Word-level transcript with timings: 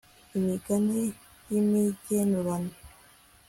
imigani 0.37 1.01
y'imigenurano 1.49 2.73